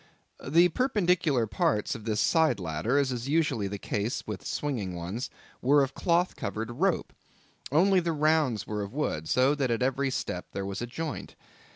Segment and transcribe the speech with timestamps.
[0.47, 5.29] The perpendicular parts of this side ladder, as is usually the case with swinging ones,
[5.61, 7.13] were of cloth covered rope,
[7.71, 11.35] only the rounds were of wood, so that at every step there was a joint.